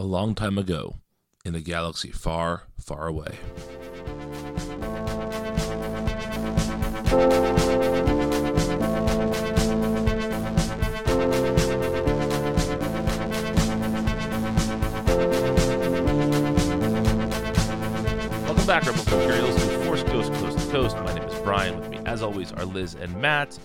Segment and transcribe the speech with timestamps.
[0.00, 0.94] a long time ago
[1.44, 3.36] in a galaxy far, far away.
[18.44, 20.96] Welcome back, Rebels and Imperials, to Force Ghost Coast to Coast.
[20.98, 21.80] My name is Brian.
[21.80, 23.58] With me, as always, are Liz and Matt.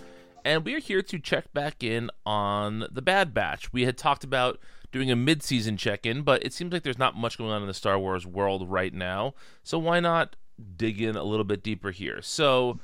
[0.44, 3.72] And we are here to check back in on the Bad Batch.
[3.72, 4.60] We had talked about
[4.94, 7.74] doing a mid-season check-in, but it seems like there's not much going on in the
[7.74, 9.34] Star Wars world right now.
[9.64, 10.38] So why not
[10.78, 12.22] dig in a little bit deeper here?
[12.22, 12.80] So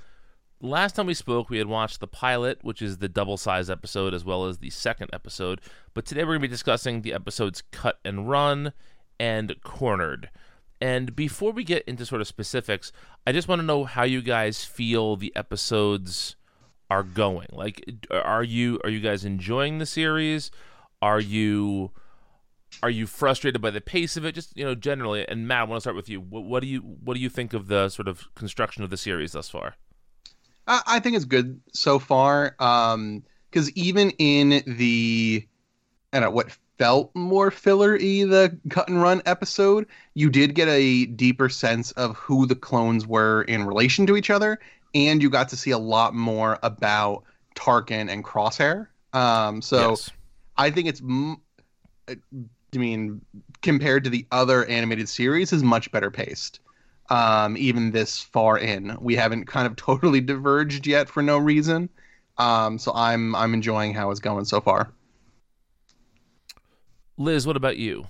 [0.59, 4.25] last time we spoke, we had watched the pilot, which is the double-sized episode, as
[4.25, 5.61] well as the second episode.
[5.93, 8.73] But today we're going to be discussing the episodes Cut and Run
[9.19, 10.29] and Cornered.
[10.81, 12.91] And before we get into sort of specifics,
[13.27, 16.35] I just want to know how you guys feel the episodes
[16.89, 17.47] are going.
[17.51, 20.51] Like, are you are you guys enjoying the series?
[21.01, 21.91] Are you
[22.81, 24.33] are you frustrated by the pace of it?
[24.33, 25.27] Just you know, generally.
[25.27, 26.21] And Matt, I want to start with you.
[26.21, 28.97] What, what do you what do you think of the sort of construction of the
[28.97, 29.75] series thus far?
[30.67, 32.55] I, I think it's good so far.
[32.59, 35.47] Um, because even in the,
[36.13, 40.67] I don't know what felt more filler-y the cut and run episode, you did get
[40.67, 44.59] a deeper sense of who the clones were in relation to each other,
[44.93, 47.23] and you got to see a lot more about
[47.55, 48.87] Tarkin and Crosshair.
[49.13, 50.11] Um, so Yes.
[50.57, 51.41] I think it's, m-
[52.73, 53.21] I mean,
[53.61, 56.59] compared to the other animated series, is much better paced.
[57.09, 61.89] Um, even this far in, we haven't kind of totally diverged yet for no reason.
[62.37, 64.91] Um, so I'm I'm enjoying how it's going so far.
[67.17, 68.07] Liz, what about you?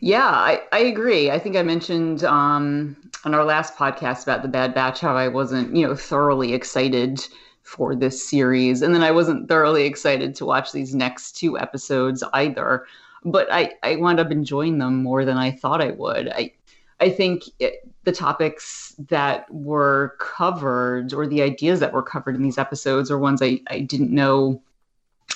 [0.00, 1.30] Yeah, I, I agree.
[1.30, 5.28] I think I mentioned um, on our last podcast about the Bad Batch how I
[5.28, 7.20] wasn't, you know, thoroughly excited
[7.64, 12.22] for this series, and then I wasn't thoroughly excited to watch these next two episodes
[12.32, 12.86] either.
[13.24, 16.28] But I, I wound up enjoying them more than I thought I would.
[16.28, 16.52] I
[17.00, 22.42] I think it, the topics that were covered or the ideas that were covered in
[22.42, 24.62] these episodes are ones I, I didn't know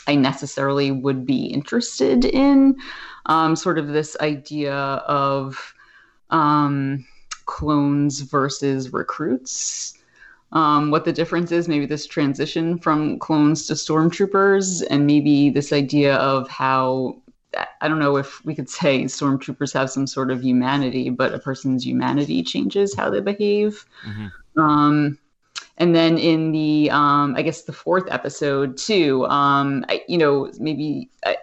[0.07, 2.77] I necessarily would be interested in.
[3.27, 5.75] Um, sort of this idea of
[6.31, 7.05] um,
[7.47, 9.95] clones versus recruits.
[10.53, 15.73] Um, what the difference is, maybe this transition from clones to stormtroopers, and maybe this
[15.73, 17.17] idea of how
[17.81, 21.39] I don't know if we could say stormtroopers have some sort of humanity, but a
[21.39, 23.85] person's humanity changes how they behave.
[24.07, 24.33] Mhm.
[24.57, 25.19] Um,
[25.79, 30.51] and then in the, um, I guess the fourth episode too, um, I, you know,
[30.59, 31.37] maybe I,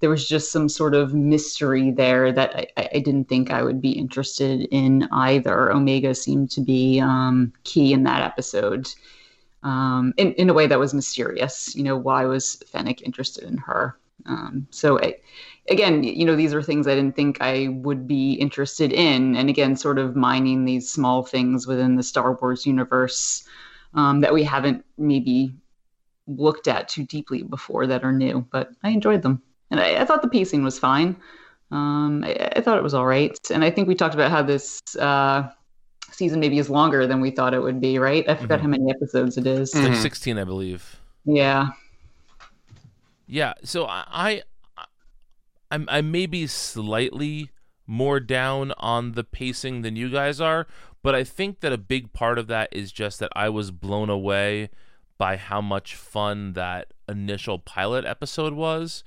[0.00, 3.62] there was just some sort of mystery there that I, I I didn't think I
[3.62, 5.72] would be interested in either.
[5.72, 8.88] Omega seemed to be um, key in that episode.
[9.64, 13.56] Um, in, in a way that was mysterious, you know, why was Fennec interested in
[13.58, 13.98] her?
[14.26, 15.16] Um, so I,
[15.68, 19.36] again, you know, these are things I didn't think I would be interested in.
[19.36, 23.44] And again, sort of mining these small things within the Star Wars universe
[23.94, 25.54] um, that we haven't maybe
[26.26, 28.46] looked at too deeply before that are new.
[28.50, 29.42] But I enjoyed them.
[29.70, 31.16] And I, I thought the pacing was fine.
[31.70, 33.36] Um, I, I thought it was all right.
[33.50, 35.48] And I think we talked about how this uh,
[36.10, 38.28] season maybe is longer than we thought it would be, right?
[38.28, 38.62] I forgot Mhm.
[38.62, 39.74] how many episodes it is.
[39.74, 40.02] It's like Mhm.
[40.02, 41.00] 16, I believe.
[41.24, 41.68] Yeah.
[43.28, 44.42] Yeah, so I, I
[45.70, 47.50] I'm I may be slightly
[47.86, 50.66] more down on the pacing than you guys are,
[51.02, 54.08] but I think that a big part of that is just that I was blown
[54.08, 54.70] away
[55.18, 59.04] by how much fun that initial pilot episode was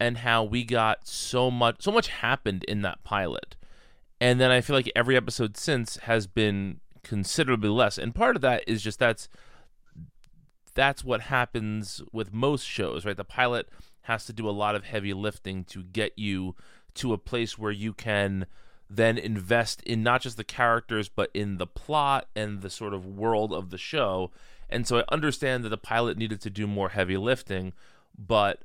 [0.00, 3.54] and how we got so much so much happened in that pilot.
[4.20, 7.98] And then I feel like every episode since has been considerably less.
[7.98, 9.28] And part of that is just that's
[10.74, 13.16] that's what happens with most shows, right?
[13.16, 13.68] The pilot
[14.02, 16.54] has to do a lot of heavy lifting to get you
[16.94, 18.46] to a place where you can
[18.88, 23.06] then invest in not just the characters but in the plot and the sort of
[23.06, 24.30] world of the show.
[24.68, 27.72] And so I understand that the pilot needed to do more heavy lifting,
[28.18, 28.62] but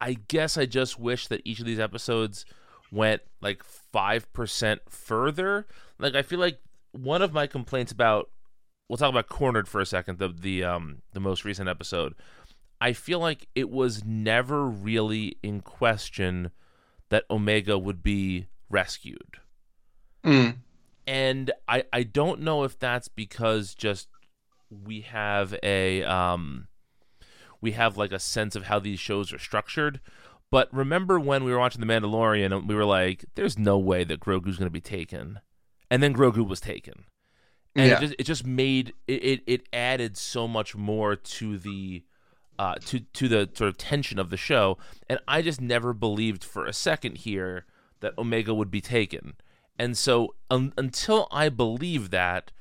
[0.00, 2.44] I guess I just wish that each of these episodes
[2.92, 5.66] went like 5% further.
[5.98, 6.58] Like I feel like
[6.92, 8.30] one of my complaints about
[8.88, 12.14] we'll talk about cornered for a second the the um the most recent episode.
[12.80, 16.50] I feel like it was never really in question
[17.08, 19.38] that omega would be rescued.
[20.24, 20.56] Mm.
[21.06, 24.08] and i i don't know if that's because just
[24.70, 26.66] we have a um
[27.60, 30.00] we have like a sense of how these shows are structured.
[30.50, 34.04] But remember when we were watching the mandalorian and we were like there's no way
[34.04, 35.40] that grogu's going to be taken.
[35.90, 37.04] And then grogu was taken
[37.76, 37.96] and Yeah.
[37.96, 42.02] it just it just made it, it added so much more to the
[42.58, 44.78] uh, to to the sort of tension of the show,
[45.08, 47.64] and I just never believed for a second here
[48.00, 49.34] that Omega would be taken.
[49.78, 52.52] And so un- until I believe that,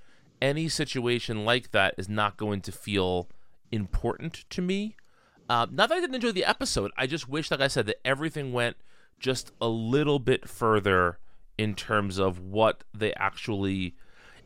[0.41, 3.27] any situation like that is not going to feel
[3.71, 4.95] important to me.
[5.47, 7.97] Uh, not that I didn't enjoy the episode, I just wish, like I said, that
[8.05, 8.77] everything went
[9.19, 11.19] just a little bit further
[11.57, 13.93] in terms of what they actually,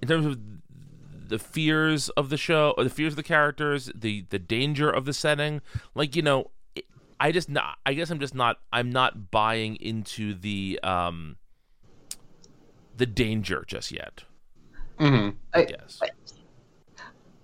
[0.01, 0.39] in terms of
[1.29, 5.05] the fears of the show, or the fears of the characters, the the danger of
[5.05, 5.61] the setting.
[5.95, 6.85] Like you know, it,
[7.19, 7.77] I just not.
[7.85, 8.57] I guess I'm just not.
[8.71, 11.38] I'm not buying into the um
[12.95, 14.23] the danger just yet.
[14.99, 15.38] Mm-hmm.
[15.53, 15.99] I, guess.
[16.01, 16.09] I,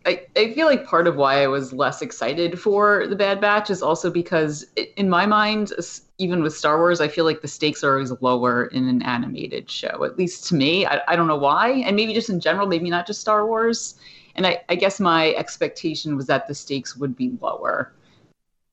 [0.05, 3.69] I, I feel like part of why I was less excited for the Bad Batch
[3.69, 4.65] is also because,
[4.97, 5.71] in my mind,
[6.19, 9.69] even with Star Wars, I feel like the stakes are always lower in an animated
[9.69, 10.86] show, at least to me.
[10.86, 11.69] I, I don't know why.
[11.69, 13.95] And maybe just in general, maybe not just Star Wars.
[14.36, 17.94] And I, I guess my expectation was that the stakes would be lower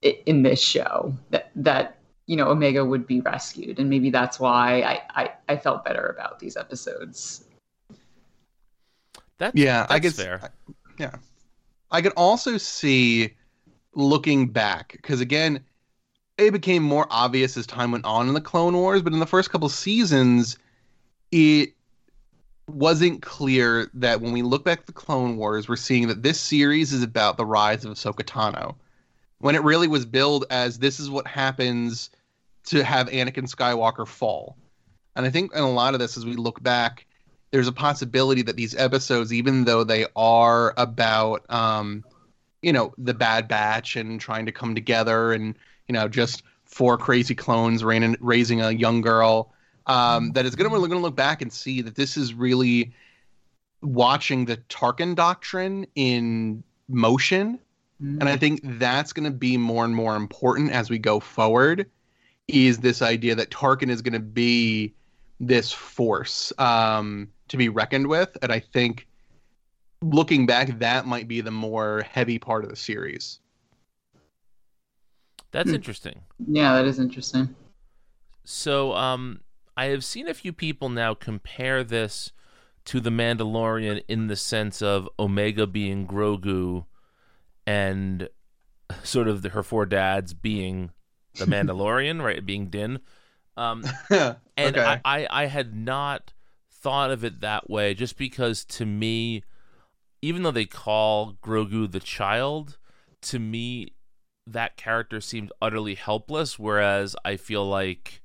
[0.03, 3.79] in this show, that, that you know, Omega would be rescued.
[3.79, 7.45] And maybe that's why I, I, I felt better about these episodes.
[9.39, 10.51] That's, yeah, that's I guess fair.
[10.99, 11.17] Yeah.
[11.91, 13.35] I could also see
[13.95, 15.65] looking back, because again,
[16.47, 19.27] it became more obvious as time went on in the Clone Wars, but in the
[19.27, 20.59] first couple seasons,
[21.31, 21.73] it
[22.69, 26.41] wasn't clear that when we look back at the Clone Wars, we're seeing that this
[26.41, 28.77] series is about the rise of Ahsoka Tano.
[29.39, 32.11] When it really was billed as this is what happens
[32.65, 34.57] to have Anakin Skywalker fall.
[35.17, 37.07] And I think in a lot of this, as we look back,
[37.51, 42.05] there's a possibility that these episodes, even though they are about, um,
[42.63, 45.55] you know, the Bad Batch and trying to come together and,
[45.89, 49.53] you know, just four crazy clones raising, raising a young girl,
[49.87, 52.35] um, that is going to we're going to look back and see that this is
[52.35, 52.93] really
[53.83, 57.59] watching the Tarkin doctrine in motion.
[58.03, 58.21] Mm-hmm.
[58.21, 61.91] And I think that's going to be more and more important as we go forward.
[62.49, 64.95] Is this idea that Tarkin is going to be
[65.39, 69.07] this force um, to be reckoned with, and I think
[70.03, 73.41] looking back, that might be the more heavy part of the series.
[75.53, 75.75] That's hmm.
[75.75, 76.23] interesting.
[76.47, 77.55] Yeah, that is interesting.
[78.45, 79.41] So, um,
[79.77, 82.33] I have seen a few people now compare this
[82.87, 86.87] to the Mandalorian in the sense of Omega being Grogu
[87.67, 88.29] and
[89.03, 90.91] sort of the, her four dads being
[91.37, 92.45] the Mandalorian, right?
[92.45, 93.01] Being Din.
[93.57, 94.81] Um, and okay.
[94.81, 96.33] I, I, I had not
[96.71, 99.45] thought of it that way just because to me,
[100.23, 102.79] even though they call Grogu the child,
[103.23, 103.95] to me,
[104.47, 106.59] that character seemed utterly helpless.
[106.59, 108.23] Whereas I feel like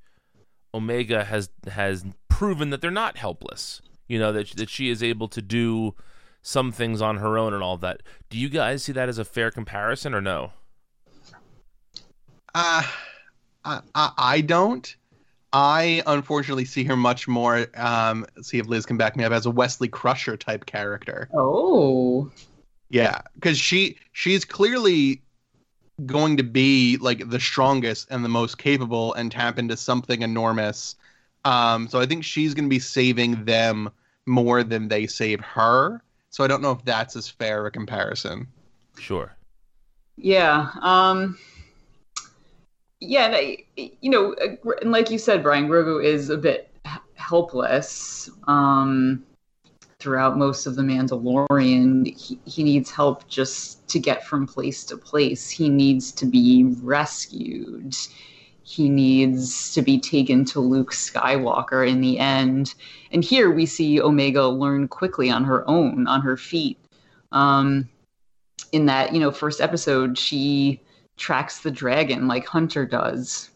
[0.74, 3.80] Omega has has proven that they're not helpless.
[4.08, 5.94] You know that that she is able to do
[6.42, 8.02] some things on her own and all that.
[8.30, 10.52] Do you guys see that as a fair comparison or no?
[12.54, 12.82] Uh,
[13.64, 14.94] I, I, I don't.
[15.52, 17.66] I unfortunately see her much more.
[17.76, 21.28] Um, see if Liz can back me up as a Wesley Crusher type character.
[21.32, 22.30] Oh,
[22.90, 25.22] yeah, because she she's clearly
[26.04, 30.96] going to be like the strongest and the most capable and tap into something enormous.
[31.44, 33.90] Um, so I think she's going to be saving them
[34.26, 36.02] more than they save her.
[36.30, 38.46] So I don't know if that's as fair a comparison.
[38.98, 39.34] Sure.
[40.16, 40.70] Yeah.
[40.82, 41.38] Um
[43.00, 46.70] yeah, and you know, uh, and like you said, Brian Grogu is a bit
[47.14, 49.24] helpless um,
[49.98, 52.16] throughout most of the Mandalorian.
[52.16, 55.50] He, he needs help just to get from place to place.
[55.50, 57.94] He needs to be rescued.
[58.62, 62.74] He needs to be taken to Luke Skywalker in the end.
[63.12, 66.78] And here we see Omega learn quickly on her own, on her feet.
[67.30, 67.88] Um,
[68.72, 70.80] in that, you know, first episode, she
[71.16, 73.50] tracks the dragon like Hunter does.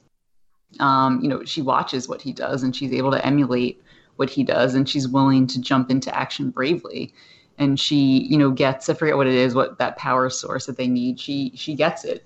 [0.78, 3.82] Um, you know, she watches what he does and she's able to emulate
[4.16, 7.12] what he does and she's willing to jump into action bravely.
[7.58, 10.76] And she, you know, gets I forget what it is, what that power source that
[10.76, 11.20] they need.
[11.20, 12.24] She she gets it.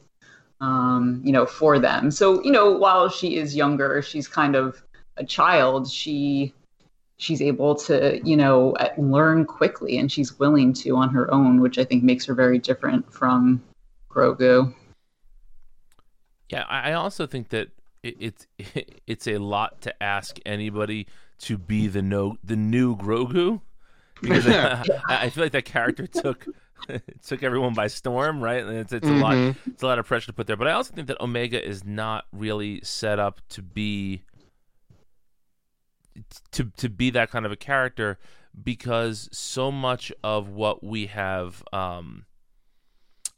[0.61, 2.11] Um, you know, for them.
[2.11, 4.81] So, you know, while she is younger, she's kind of
[5.17, 6.55] a child, she
[7.17, 11.79] she's able to, you know, learn quickly and she's willing to on her own, which
[11.79, 13.63] I think makes her very different from
[14.11, 14.75] Grogu.
[16.55, 17.69] Yeah, I also think that
[18.05, 18.47] it's
[19.07, 21.07] it's a lot to ask anybody
[21.41, 23.61] to be the no the new Grogu
[24.21, 26.47] because I, I, feel like that character took
[27.27, 28.63] took everyone by storm, right?
[28.63, 29.17] And it's it's mm-hmm.
[29.17, 29.71] a lot mm-hmm.
[29.71, 30.57] it's a lot of pressure to put there.
[30.57, 34.23] But I also think that Omega is not really set up to be
[36.53, 38.19] to to be that kind of a character
[38.63, 42.25] because so much of what we have um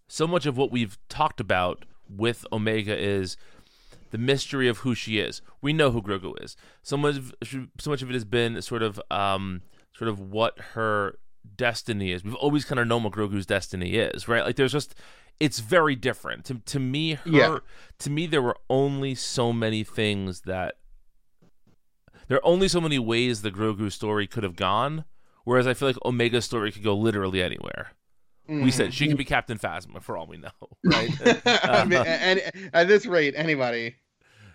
[0.09, 3.37] so much of what we've talked about with Omega is
[4.11, 5.43] the mystery of who she is.
[5.61, 6.57] We know who Grogu is.
[6.83, 7.35] So much, of,
[7.79, 9.63] so much of it has been sort of, um,
[9.97, 11.19] sort of what her
[11.57, 12.23] destiny is.
[12.25, 14.45] We've always kind of known what Grogu's destiny is, right?
[14.45, 14.95] Like there's just,
[15.41, 16.45] it's very different.
[16.47, 17.59] To to me, her, Yeah.
[17.99, 20.77] to me, there were only so many things that,
[22.29, 25.05] there are only so many ways the Grogu story could have gone.
[25.45, 27.93] Whereas I feel like Omega's story could go literally anywhere.
[28.49, 30.51] We said she could be Captain Phasma for all we know,
[30.85, 31.11] right?
[31.47, 33.97] I mean, and, at this rate, anybody.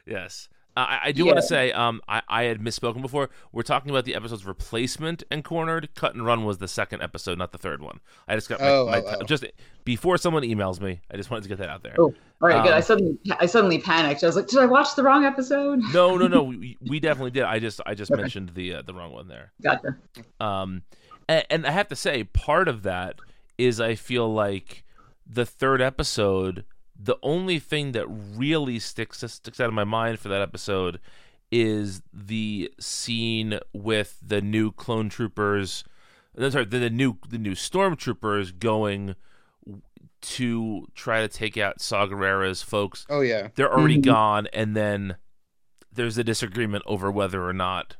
[0.06, 0.50] Yes.
[0.78, 3.30] Uh, I, I do want to say um, I, I had misspoken before.
[3.52, 5.90] We're talking about the episode's replacement and cornered.
[5.96, 8.00] Cut and run was the second episode, not the third one.
[8.28, 9.24] I just got my, Oh, my oh, oh.
[9.24, 9.46] just
[9.84, 11.02] before someone emails me.
[11.12, 11.96] I just wanted to get that out there.
[12.00, 12.72] Oh, all right, good.
[12.72, 14.24] Um, I suddenly I suddenly panicked.
[14.24, 15.82] I was like, did I watch the wrong episode?
[15.94, 16.44] No, no, no.
[16.44, 17.44] we, we definitely did.
[17.44, 19.52] I just I just mentioned the uh, the wrong one there.
[19.62, 19.98] Gotcha.
[20.40, 20.84] Um,
[21.28, 23.16] and, and I have to say, part of that
[23.58, 24.84] is I feel like
[25.26, 26.66] the third episode.
[27.04, 31.00] The only thing that really sticks sticks out of my mind for that episode
[31.52, 35.84] is the scene with the new clone troopers.
[36.38, 39.16] no, Sorry, the, the new the new stormtroopers going
[40.22, 43.50] to try to take out Saw Gerrera's folks Oh yeah.
[43.56, 44.04] they're already Mhm.
[44.06, 45.16] gone and then
[45.92, 47.98] there's a disagreement over whether or not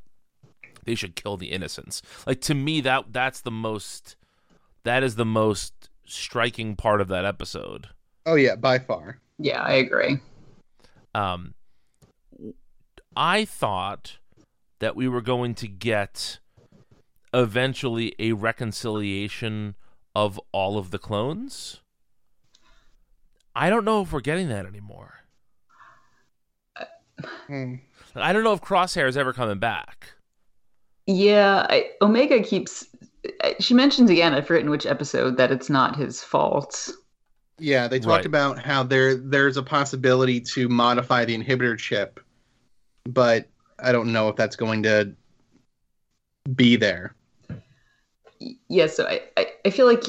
[0.86, 4.16] they should kill the innocents like to me that that's the most
[4.84, 7.90] that is the most striking part of that episode
[8.26, 9.20] Oh yeah, by far.
[9.40, 10.20] Yeah, I agree.
[11.16, 11.54] um
[13.16, 14.18] i thought
[14.80, 16.40] that we were going to get
[17.34, 19.76] eventually a reconciliation
[20.16, 21.82] of all of the clones
[23.56, 25.16] i don't know if we're getting that anymore
[27.48, 27.76] Hmm.
[28.16, 30.14] i don't know if crosshair is ever coming back
[31.06, 32.88] Yeah, I, Omega keeps.
[33.60, 34.34] She mentions again.
[34.34, 36.90] I've in which episode that it's not his fault.
[37.60, 38.26] Yeah, they talked Right.
[38.26, 42.20] about how there there's a possibility to modify the inhibitor chip,
[43.06, 43.48] but
[43.80, 45.14] I don't know if that's going to
[46.56, 47.16] be there.
[48.68, 50.04] Yeah, so I, I, I feel like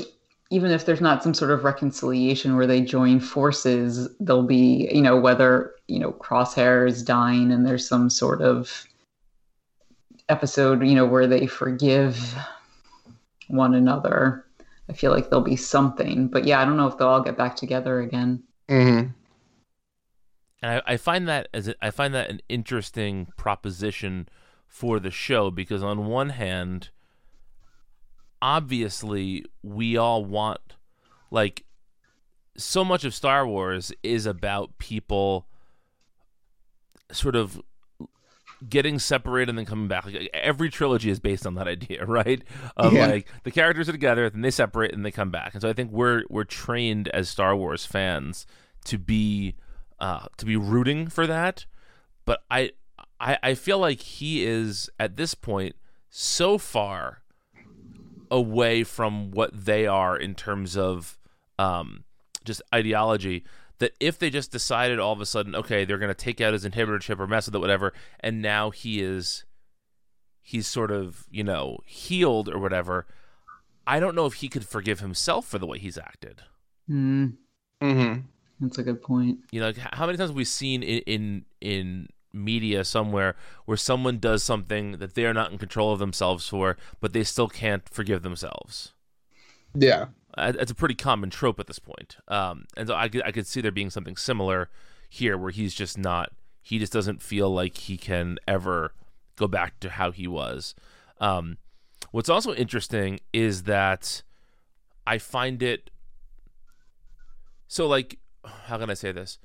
[0.49, 5.03] even if there's not some sort of reconciliation where they join forces, there'll be, you
[5.03, 8.87] know, whether, you know, Crosshair is dying and there's some sort of
[10.29, 12.35] episode, you know, where they forgive
[13.49, 14.47] one another.
[14.89, 16.29] I feel like there'll be something.
[16.29, 18.43] But yeah, I don't know if they'll all get back together again.
[18.69, 19.09] Mm-hmm.
[20.63, 24.29] and I, I find that as a, I find that an interesting proposition
[24.67, 26.91] for the show because on one hand,
[28.41, 30.61] obviously we all want
[31.31, 31.65] like
[32.57, 35.47] so much of Star Wars is about people
[37.11, 37.61] sort of
[38.69, 40.05] getting separated and then coming back.
[40.07, 42.43] Like every trilogy is based on that idea, right?
[42.77, 43.07] Of Yeah.
[43.07, 45.53] like the characters are together, then they separate and they come back.
[45.55, 48.47] And so I think we're we're trained as Star Wars fans
[48.87, 49.55] to be
[50.01, 51.67] uh, to be rooting for that.
[52.25, 52.71] But I,
[53.21, 55.77] I I feel like he is at this point
[56.09, 57.23] so far
[58.31, 61.19] away from what they are in terms of
[61.59, 62.05] um,
[62.45, 63.45] just ideology
[63.79, 66.53] that if they just decided all of a sudden, okay, they're going to take out
[66.53, 69.45] his inhibitor chip or mess with it, whatever, and now he is
[70.41, 73.07] he's sort of you know healed or whatever.
[73.87, 76.43] I don't know if he could forgive himself for the way he's acted.
[76.87, 77.27] Hmm,
[77.81, 78.21] Mm-hmm.
[78.61, 79.41] that's a good point.
[79.51, 83.35] You know, like how many times have we seen in, in in media somewhere
[83.67, 87.25] where someone does something that they are not in control of themselves for, but they
[87.25, 88.93] still can't forgive themselves?
[89.75, 90.07] Yeah.
[90.37, 92.17] Uh, It's a pretty common trope at this point.
[92.29, 94.71] Um, and so I could, I could see there being something similar
[95.09, 98.95] here where he's just not, he just doesn't feel like he can ever
[99.37, 100.75] go back to how he was.
[101.21, 101.59] Um,
[102.11, 104.23] what's also interesting is that
[105.07, 105.91] I find it
[107.69, 109.39] so like how can I say this?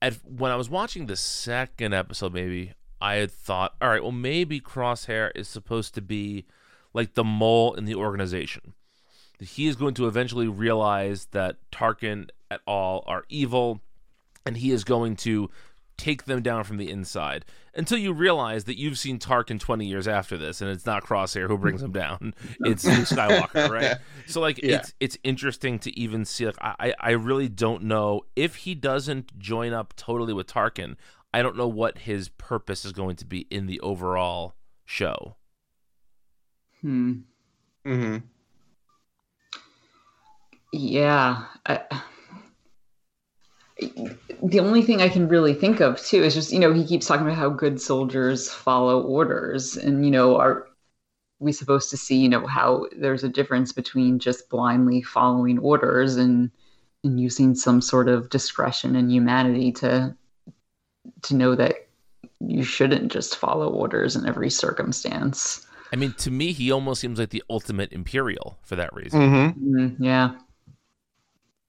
[0.00, 4.12] At when I was watching the second episode, maybe I had thought, all right, well
[4.12, 6.46] maybe Crosshair is supposed to be
[6.92, 8.74] like the mole in the organization.
[9.38, 13.80] That he is going to eventually realize that Tarkin et al are evil,
[14.44, 15.50] and he is going to
[15.98, 17.44] take them down from the inside.
[17.74, 21.46] Until you realize that you've seen Tarkin 20 years after this, and it's not Crosshair
[21.48, 23.96] who brings him down; it's Luke Skywalker, right?
[24.26, 24.76] So like Yeah.
[24.76, 26.46] it's it's interesting to even see.
[26.46, 30.96] Like I I really don't know if he doesn't join up totally with Tarkin.
[31.34, 34.54] I don't know what his purpose is going to be in the overall
[34.86, 35.36] show.
[36.80, 37.12] Hmm.
[37.86, 38.18] Mm-hmm.
[40.72, 41.44] Yeah.
[41.66, 41.80] I,
[44.42, 47.06] the only thing I can really think of too is just, you know, he keeps
[47.06, 49.76] talking about how good soldiers follow orders.
[49.76, 50.66] And, you know, are
[51.38, 56.16] we supposed to see, you know, how there's a difference between just blindly following orders
[56.16, 56.50] and,
[57.04, 60.16] and using some sort of discretion and humanity to
[61.22, 61.86] to know that
[62.40, 65.66] you shouldn't just follow orders in every circumstance.
[65.92, 69.20] I mean, to me, he almost seems like the ultimate Imperial for that reason.
[69.20, 69.76] Mm-hmm.
[69.76, 70.34] Mm, yeah.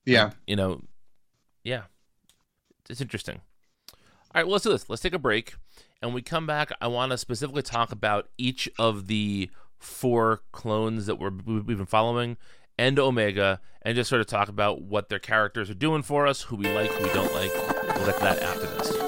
[0.08, 0.30] Yeah.
[0.46, 0.82] You know,
[1.64, 1.82] yeah,
[2.88, 3.40] it's interesting.
[3.92, 3.96] All
[4.34, 4.88] right, well, let's do this.
[4.88, 5.54] Let's take a break.
[6.00, 10.42] And when we come back, I want to specifically talk about each of the four
[10.52, 12.36] clones that we're, we've been following
[12.78, 16.42] and Omega, and just sort of talk about what their characters are doing for us,
[16.42, 17.52] who we like, who we don't like.
[17.52, 19.07] We'll get to that after this.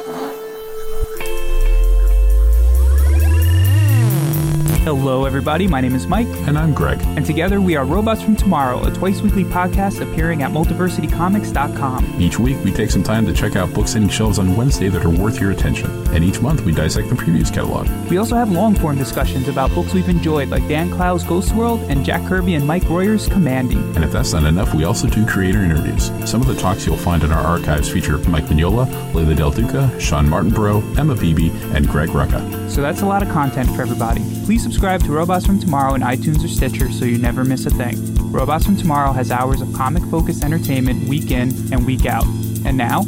[4.90, 5.68] Hello, everybody.
[5.68, 7.00] My name is Mike, And I'm Greg.
[7.16, 12.20] and together we are Robots from Tomorrow, a twice weekly podcast appearing at multiversitycomics.com.
[12.20, 15.04] Each week, we take some time to check out books hitting shelves on Wednesday that
[15.04, 15.88] are worth your attention.
[16.12, 17.88] And each month, we dissect the previous catalog.
[18.10, 21.80] We also have long form discussions about books we've enjoyed, like Dan Clowes' Ghost World
[21.90, 23.94] and Jack Kirby and Mike Royer's Kamandi.
[23.94, 26.10] And if that's not enough, we also do creator interviews.
[26.28, 29.98] Some of the talks you'll find in our archives feature Mike Mignola, Leila Del Duca,
[30.00, 32.70] Shawn Martinbrough, Emma Beebe, and Greg Rucka.
[32.70, 34.20] So that's a lot of content for everybody.
[34.44, 37.70] Please subscribe to Robots from Tomorrow in iTunes or Stitcher so you never miss a
[37.70, 37.96] thing.
[38.30, 42.24] Robots from Tomorrow has hours of comic focused entertainment week in and week out.
[42.64, 43.04] And now,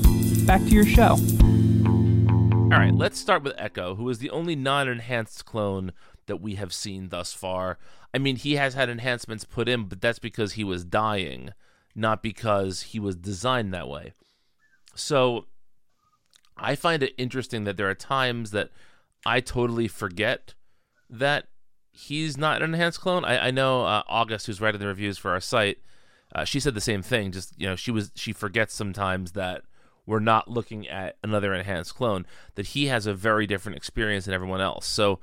[0.46, 1.16] back to your show.
[2.72, 5.92] All right, let's start with Echo, who is the only non enhanced clone
[6.26, 7.76] that we have seen thus far.
[8.14, 11.50] I mean, he has had enhancements put in, but that's because he was dying,
[11.94, 14.14] not because he was designed that way.
[14.94, 15.44] So
[16.56, 18.70] I find it interesting that there are times that
[19.26, 20.54] I totally forget
[21.10, 21.48] that
[21.90, 23.22] he's not an enhanced clone.
[23.22, 25.76] I, I know uh, August, who's writing the reviews for our site,
[26.34, 27.32] uh, she said the same thing.
[27.32, 29.62] Just you know, she was she forgets sometimes that
[30.06, 32.26] we're not looking at another enhanced clone.
[32.54, 34.86] That he has a very different experience than everyone else.
[34.86, 35.20] So,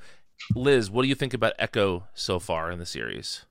[0.55, 3.45] Liz, what do you think about Echo so far in the series?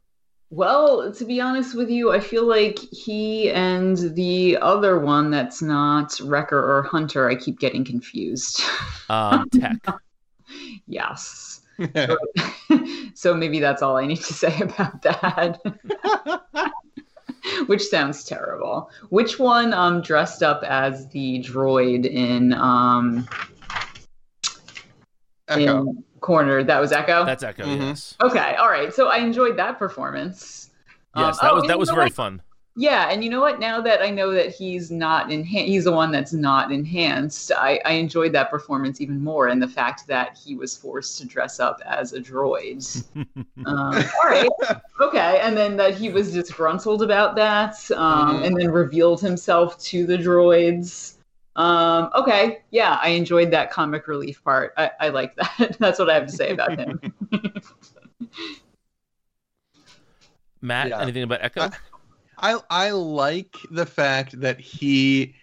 [0.50, 5.60] Well, to be honest with you, I feel like he and the other one that's
[5.60, 8.62] not Wrecker or Hunter, I keep getting confused.
[9.10, 9.76] Um, tech.
[10.86, 11.60] yes.
[13.14, 15.60] so maybe that's all I need to say about that.
[17.66, 18.90] Which sounds terrible.
[19.10, 23.28] Which one um dressed up as the droid in um
[25.48, 25.80] Echo.
[25.86, 26.62] in corner?
[26.64, 27.24] That was Echo?
[27.24, 27.64] That's Echo.
[27.64, 27.80] Mhm.
[27.80, 28.14] Yes.
[28.22, 28.92] okay, all right.
[28.92, 30.70] So I enjoyed that performance.
[31.14, 32.12] Um, Yes, that oh, was and that was very what?
[32.14, 32.42] fun.
[32.80, 33.58] Yeah, and you know what?
[33.58, 37.50] Now that I know that he's not enhanced, he's the one that's not enhanced.
[37.50, 41.26] I, I enjoyed that performance even more, and the fact that he was forced to
[41.26, 43.04] dress up as a droid.
[43.66, 44.48] um, all right,
[45.00, 48.46] okay, and then that he was disgruntled about that, um, Mhm.
[48.46, 51.14] and then revealed himself to the droids.
[51.56, 54.72] Um, okay, yeah, I enjoyed that comic relief part.
[54.76, 55.76] I, I like that.
[55.80, 57.00] that's what I have to say about him.
[60.60, 61.00] Matt, Yeah.
[61.00, 61.70] anything about Echo?
[62.40, 65.34] I I like the fact that he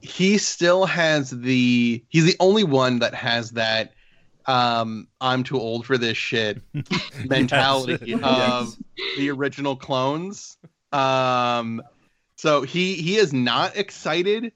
[0.00, 3.92] he still has the he's the only one that has that
[4.46, 6.62] um I'm too old for this shit
[7.24, 8.22] mentality Yes.
[8.22, 8.76] of
[9.16, 10.56] the original clones.
[10.92, 11.82] Um
[12.36, 14.52] so he he is not excited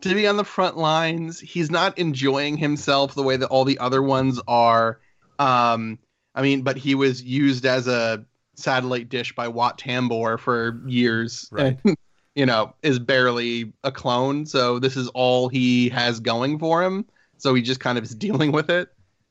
[0.00, 1.40] to be on the front lines.
[1.40, 5.00] He's not enjoying himself the way that all the other ones are.
[5.38, 5.98] Um
[6.34, 8.24] I mean, but he was used as a
[8.58, 11.48] satellite dish by Wat Tambor for years.
[11.50, 11.78] Right.
[11.84, 11.96] And,
[12.34, 14.46] you know, is barely a clone.
[14.46, 17.06] So this is all he has going for him.
[17.38, 18.90] So he just kind of is dealing with it.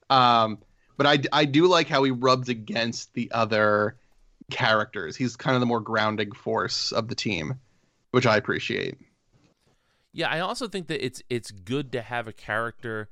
[0.10, 0.60] Um,
[0.98, 3.98] but I, I do like how he rubs against the other
[4.50, 5.16] characters.
[5.16, 7.60] He's kind of the more grounding force of the team,
[8.12, 8.98] which I appreciate.
[10.14, 13.10] Yeah, I also think that it's it's good to have a character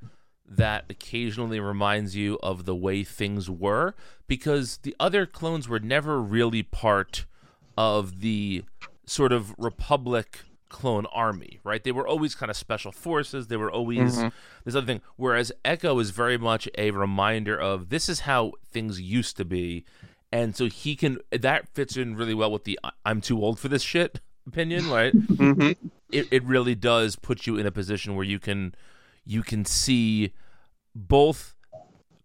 [0.47, 3.95] that occasionally reminds you of the way things were
[4.27, 7.25] because the other clones were never really part
[7.77, 8.63] of the
[9.05, 11.83] sort of republic clone army, right?
[11.83, 13.47] They were always kind of special forces.
[13.47, 14.31] They were always Mhm.
[14.65, 15.01] this other thing.
[15.15, 19.85] Whereas Echo is very much a reminder of this is how things used to be.
[20.31, 23.57] And so he can that fits in really well with the "I- I'm too old
[23.59, 25.13] for this shit opinion, right?
[25.37, 25.71] Mm-hmm.
[26.11, 28.75] it, it really does put you in a position where you can
[29.25, 30.31] you can see
[30.93, 31.55] both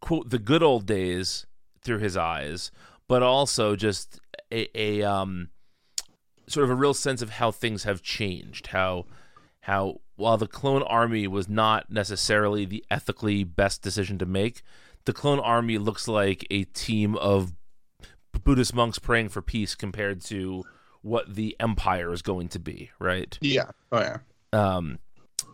[0.00, 1.46] quote the good old days
[1.82, 2.70] through his eyes
[3.08, 4.20] but also just
[4.52, 5.48] a, a um
[6.46, 9.04] sort of a real sense of how things have changed how
[9.62, 14.62] how while the clone army was not necessarily the ethically best decision to make
[15.04, 17.52] the clone army looks like a team of
[18.44, 20.64] buddhist monks praying for peace compared to
[21.02, 23.70] what the empire is going to be right Yeah.
[23.92, 24.18] Oh yeah.
[24.52, 24.98] um,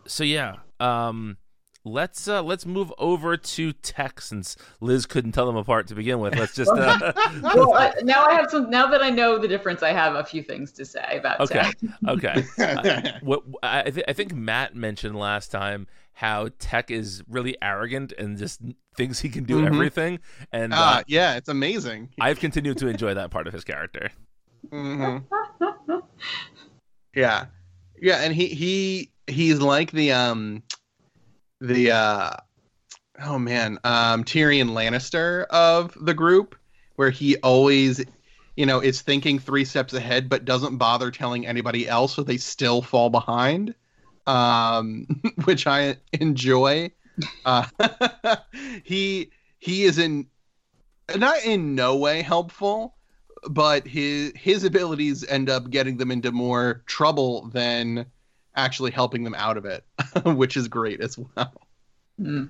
[0.05, 1.37] so yeah, um,
[1.85, 6.19] let's uh let's move over to tech since Liz couldn't tell them apart to begin
[6.19, 6.35] with.
[6.35, 8.69] Let's just uh well, I, now I have some.
[8.69, 11.59] Now that I know the difference, I have a few things to say about Okay.
[11.61, 11.77] tech.
[12.07, 12.43] Okay.
[12.59, 18.11] Uh, what I, th- I think Matt mentioned last time how Tech is really arrogant
[18.17, 18.59] and just
[18.95, 19.67] thinks he can do Mhm.
[19.67, 20.19] everything,
[20.51, 22.09] and uh, Ah, yeah, it's amazing.
[22.19, 24.09] I've continued to enjoy that part of his character.
[24.71, 25.17] hmm
[27.15, 27.45] yeah,
[28.01, 30.63] yeah, and he he he's like the um
[31.61, 32.31] the uh
[33.23, 36.55] oh man um Tyrion Lannister of the group,
[36.95, 38.03] where he always
[38.55, 42.37] you know is thinking three steps ahead but doesn't bother telling anybody else, so they
[42.37, 43.75] still fall behind,
[44.25, 45.07] um,
[45.45, 46.91] which I enjoy.
[47.45, 47.65] Uh,
[48.83, 50.27] he he is in
[51.15, 52.97] not in no way helpful
[53.49, 58.05] but his his abilities end up getting them into more trouble than
[58.57, 59.85] actually helping them out of it,
[60.25, 61.53] which is great as well.
[62.19, 62.49] Mm.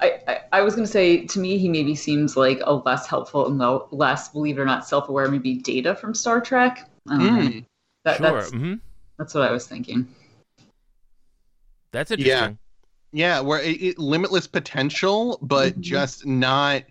[0.00, 3.06] I, I, I was going to say, to me, he maybe seems like a less
[3.06, 6.90] helpful and lo- less, believe it or not, self aware, maybe data from Star Trek.
[7.08, 7.20] I.
[7.20, 7.64] Mm.
[8.04, 8.74] That, sure, that's, hmm
[9.18, 10.06] that's what I was thinking.
[11.92, 12.58] that's interesting.
[13.12, 15.80] Yeah, yeah where it, it, limitless potential, but Mhm.
[15.80, 16.82] just not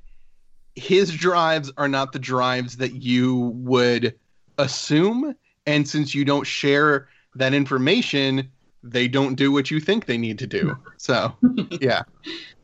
[0.76, 4.18] his drives are not the drives that you would
[4.58, 8.50] assume, and since you don't share that information,
[8.84, 10.78] they don't do what you think they need to do.
[10.98, 11.36] So,
[11.82, 12.04] yeah,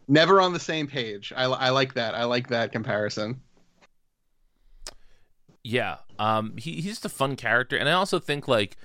[0.08, 1.34] never on the same page.
[1.36, 2.16] I, I like that.
[2.16, 3.42] I like that comparison.
[5.64, 8.78] Yeah, um, he, he's just a fun character, and I also think like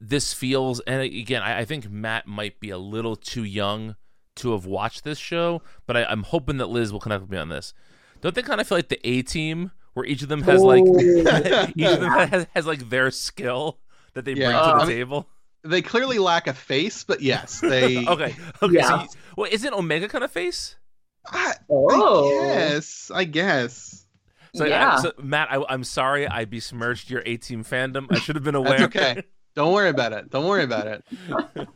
[0.00, 0.80] this feels.
[0.80, 3.96] And again, I, I think Matt might be a little too young
[4.36, 7.38] to have watched this show, but I, I'm hoping that Liz will connect with me
[7.38, 7.74] on this.
[8.20, 10.84] Don't they kind of feel like the A team, where each of them has like
[11.76, 13.78] each of them has, has like their skill
[14.14, 14.46] that they Yeah.
[14.48, 15.28] bring to the I mean- table?
[15.66, 18.06] they clearly lack a face, but yes, they.
[18.06, 18.82] okay, okay.
[18.82, 20.76] So, you, well, isn't Omega kind of face?
[21.26, 22.26] I, Oh.
[22.28, 23.10] I guess.
[23.14, 24.06] I guess.
[24.54, 24.96] So, I- yeah.
[24.98, 28.06] so Matt, I, I'm sorry I besmirched your A team fandom.
[28.10, 28.78] I should have been aware.
[28.78, 29.22] That's okay.
[29.54, 30.30] Don't worry about it.
[30.30, 31.04] Don't worry about it.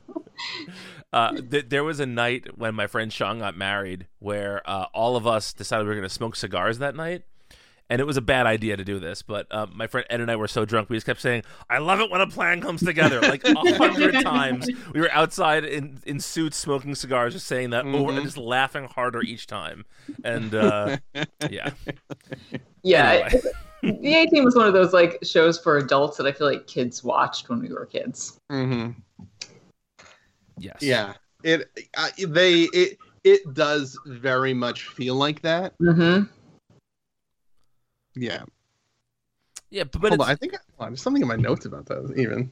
[1.13, 5.17] Uh, th- there was a night when my friend Sean got married where uh, all
[5.17, 7.23] of us decided we were going to smoke cigars that night.
[7.91, 10.31] And it was a bad idea to do this, but uh, my friend Ed and
[10.31, 12.83] I were so drunk, we just kept saying, "I love it when a plan comes
[12.83, 17.71] together." Like a hundred times, we were outside in, in suits smoking cigars, just saying
[17.71, 19.87] that over and just laughing harder each time.
[20.23, 20.99] And uh,
[21.51, 21.71] yeah,
[22.83, 23.31] Yeah.
[23.33, 23.41] Anyway.
[23.83, 26.67] the A Team was one of those like shows for adults that I feel like
[26.67, 28.39] kids watched when we were kids.
[28.51, 28.91] hmm
[30.59, 31.15] yes, Yeah.
[31.43, 31.71] It.
[31.97, 32.63] I, they.
[32.75, 32.99] It.
[33.25, 35.77] It does very much feel like that.
[35.79, 36.25] Mm-hmm.
[38.19, 38.43] Yeah.
[39.71, 39.85] yeah.
[39.85, 40.29] But, but Hold on.
[40.29, 42.15] I think hold on, there's something in my notes about that.
[42.17, 42.51] Even.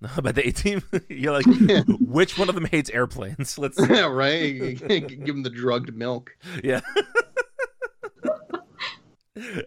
[0.16, 1.82] about the A team, you're like, Yeah.
[2.00, 3.58] which one of them hates airplanes?
[3.58, 4.06] Let's yeah.
[4.06, 4.78] Right.
[4.88, 6.36] Give them the drugged milk.
[6.62, 6.80] Yeah.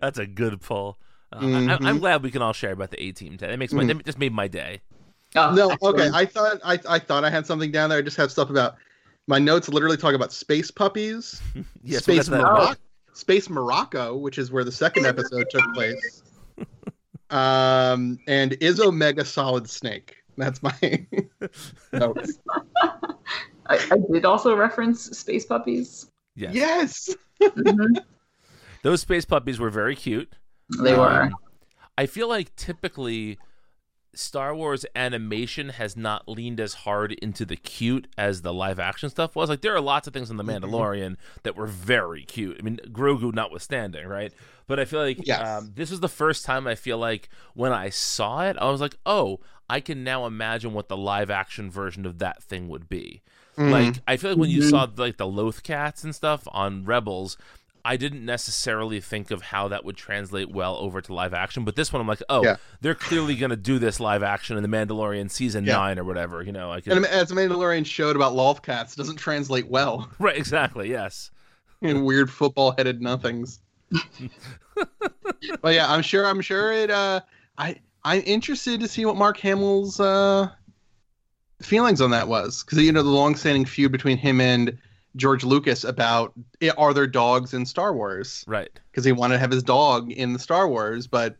[0.01, 0.97] That's a good pull.
[1.33, 1.85] Uh, I, Mhm.
[1.85, 3.51] I'm glad we can all share about the A team today.
[3.51, 3.87] That makes my Mm.
[3.99, 4.81] that just made my day.
[5.35, 5.69] Oh, no.
[5.71, 5.95] excellent.
[5.99, 6.09] Okay.
[6.13, 6.59] I thought.
[6.63, 6.77] I.
[6.89, 7.99] I thought I had something down there.
[7.99, 8.75] I just have stuff about.
[9.27, 11.41] My notes literally talk about space puppies.
[11.83, 12.41] Yes, we got Space that.
[12.41, 12.79] Morocco,
[13.13, 16.23] Space Morocco, which is where the second episode took place.
[17.31, 20.17] Um, and is Omega Solid Snake?
[20.37, 20.77] That's my
[21.93, 22.39] notes.
[22.83, 26.07] I, I did also reference Space Puppies.
[26.35, 26.53] Yes.
[26.53, 27.15] Yes.
[27.41, 28.03] Mhm.
[28.83, 30.35] Those space puppies were very cute.
[30.81, 31.23] They were.
[31.23, 31.35] Um,
[31.97, 33.39] I feel like typically
[34.13, 39.09] Star Wars animation has not leaned as hard into the cute as the live action
[39.09, 39.49] stuff was.
[39.49, 40.65] Like there are lots of things in The Mm-hmm.
[40.65, 42.57] Mandalorian that were very cute.
[42.59, 44.33] I mean, Grogu notwithstanding, right?
[44.67, 45.61] But I feel like Yes.
[45.61, 48.81] um, this was the first time I feel like when I saw it, I was
[48.81, 52.89] like, oh, I can now imagine what the live action version of that thing would
[52.89, 53.21] be.
[53.57, 53.71] Mm-hmm.
[53.71, 54.69] Like I feel like when you Mhm.
[54.69, 57.37] saw like the Loth cats and stuff on Rebels,
[57.83, 61.63] I didn't necessarily think of how that would translate well over to live action.
[61.65, 62.57] But this one, I'm like, oh, Yeah.
[62.81, 65.77] they're clearly gonna do this live action in the Mandalorian season Yeah.
[65.77, 66.41] nine or whatever.
[66.43, 70.37] You know, like and as the Mandalorian showed about Loth cats, doesn't translate well right,
[70.37, 71.31] exactly, yes.
[71.81, 73.59] in weird football-headed nothings.
[75.61, 76.25] but yeah, I'm sure.
[76.25, 76.89] I'm sure it.
[76.91, 77.21] Uh,
[77.57, 80.49] I I'm interested to see what Mark Hamill's uh
[81.61, 84.77] feelings on that was because you know the long-standing feud between him and
[85.15, 88.71] George Lucas about eh, are there dogs in Star Wars Right.
[88.91, 91.35] because he wanted to have his dog in the Star Wars, but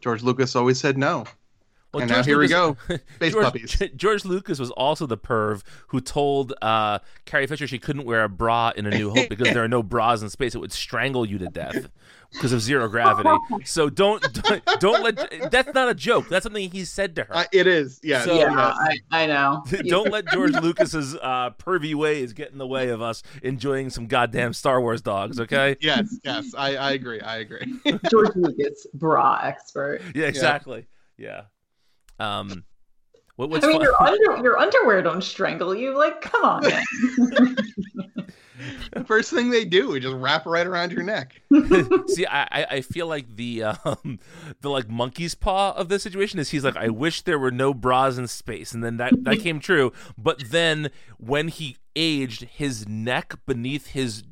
[0.00, 1.24] George Lucas always said no.
[1.94, 2.76] Well, and now here we go.
[3.16, 3.82] Space George, puppies.
[3.96, 8.28] George Lucas was also the perv who told uh, Carrie Fisher she couldn't wear a
[8.28, 10.54] bra in A New Hope because there are no bras in space.
[10.54, 11.88] It would strangle you to death
[12.32, 13.30] because of zero gravity.
[13.64, 15.50] So don't don't, don't let.
[15.50, 16.28] That's not a joke.
[16.28, 17.34] That's something he said to her.
[17.36, 17.98] Uh, it is.
[18.02, 18.24] Yeah.
[18.24, 18.98] So- yeah, yes.
[19.12, 19.64] I, I know.
[19.88, 24.06] Don't let George Lucas's uh, pervy ways get in the way of us enjoying some
[24.06, 25.40] goddamn Star Wars dogs.
[25.40, 25.76] Okay?
[25.80, 26.18] Yes.
[26.24, 26.52] Yes.
[26.58, 27.20] I, I agree.
[27.20, 27.72] I agree.
[28.10, 30.02] George Lucas, bra expert.
[30.14, 30.86] Yeah, exactly.
[31.16, 31.42] Yeah.
[32.18, 32.64] Um,
[33.36, 34.02] what, what's I mean, fun- your
[34.34, 35.96] under your underwear don't strangle you.
[35.96, 37.56] Like, come on, man.
[38.92, 41.40] the first thing they do is just wrap right around your neck.
[42.08, 44.18] See, I, I- I feel like the um,
[44.60, 47.74] the like monkey's paw of this situation is he's like, I wish there were no
[47.74, 49.92] bras in space, and then that that came true.
[50.16, 54.22] But then when he aged, his neck beneath his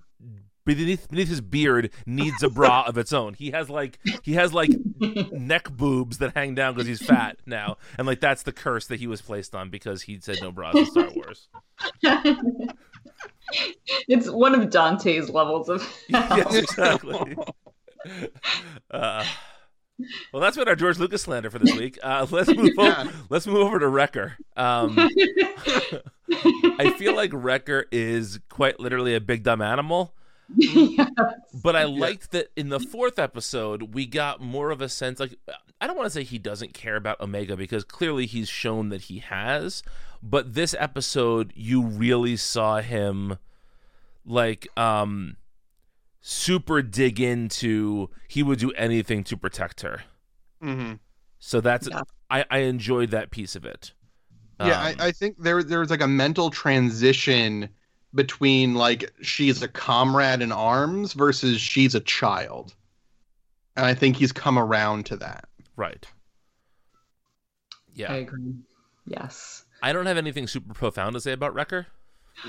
[0.64, 3.34] beneath beneath his beard needs a bra of its own.
[3.34, 4.70] He has like he has like
[5.32, 9.00] neck boobs that hang down because he's fat now, and like that's the curse that
[9.00, 11.48] he was placed on because he said no bras in Star Wars.
[14.08, 15.86] it's one of Dante's levels of.
[16.08, 17.36] yes, exactly.
[18.90, 19.24] Uh,
[20.32, 21.98] well, that's been our George Lucas slander for this week.
[22.02, 22.70] Uh, let's move.
[22.76, 23.02] Yeah.
[23.02, 24.36] Over, let's move over to Wrecker.
[24.56, 24.96] Um,
[26.78, 30.14] I feel like Wrecker is quite literally a big dumb animal,
[30.48, 31.10] Yes.
[31.62, 35.20] but I liked that in the fourth episode we got more of a sense.
[35.20, 35.36] Like,
[35.80, 39.02] I don't want to say he doesn't care about Omega because clearly he's shown that
[39.02, 39.82] he has.
[40.22, 43.38] But this episode, you really saw him
[44.24, 45.36] like um
[46.20, 50.02] super dig into he would do anything to protect her
[50.62, 50.94] hmm
[51.38, 52.00] so that's Yeah.
[52.30, 53.92] I, I enjoyed that piece of it
[54.58, 57.68] Yeah, Um, I, I think there there was like a mental transition
[58.14, 62.74] between like she's a comrade in arms versus she's a child,
[63.76, 65.48] and I think he's come around to that.
[65.76, 66.06] right
[67.94, 68.54] yeah I agree.
[69.06, 69.64] Yes.
[69.82, 71.86] I don't have anything super profound to say about Wrecker.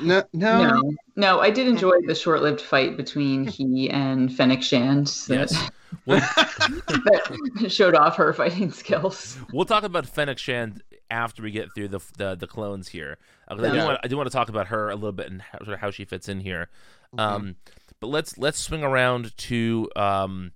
[0.01, 5.08] No, no, No, no, I did enjoy the short-lived fight between he and Fennec Shand.
[5.28, 5.69] That, Yes.
[6.05, 9.38] Well, that showed off her fighting skills.
[9.51, 13.17] we'll talk about Fennec Shand after we get through the the, the clones here.
[13.47, 15.29] Uh, 'cause I, do want, I do want to talk about her a little bit
[15.31, 16.69] and how, sort of how she fits in here.
[17.15, 17.19] Mm-hmm.
[17.19, 17.55] Um,
[17.99, 20.51] but let's let's swing around to um,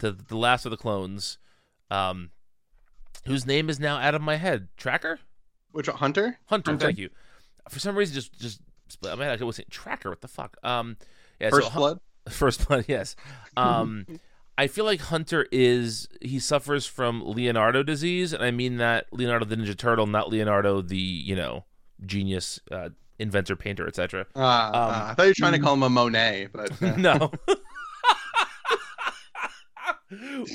[0.00, 1.38] the the last of the clones,
[1.90, 2.30] um,
[3.26, 4.68] whose name is now out of my head.
[4.76, 5.20] Tracker,
[5.72, 6.38] which Hunter?
[6.46, 6.70] Hunter.
[6.70, 6.86] Hunter.
[6.86, 7.10] Thank you.
[7.68, 9.12] For some reason, just just split.
[9.12, 10.10] I mean, I was saying Tracker.
[10.10, 10.56] What the fuck?
[10.62, 10.96] Um,
[11.40, 11.50] yeah.
[11.50, 12.00] First so, Hun- blood.
[12.28, 13.16] First blood, yes.
[13.56, 14.06] Um,
[14.58, 19.44] I feel like Hunter is he suffers from Leonardo disease, and I mean that Leonardo
[19.44, 21.64] the Ninja Turtle, not Leonardo the you know
[22.04, 24.26] genius uh, inventor, painter, etc.
[24.36, 27.32] Uh, uh, I thought you were trying to call him a Monet, but uh, No.